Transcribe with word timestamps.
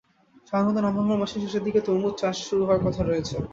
সাধারণত 0.47 0.77
নভেম্বর 0.85 1.19
মাসের 1.21 1.41
শেষের 1.43 1.65
দিকে 1.67 1.79
তরমুজ 1.81 2.13
চাষ 2.21 2.35
শুরু 2.47 2.61
হওয়ার 2.63 2.83
কথা 2.85 3.01
রয়েছে। 3.03 3.35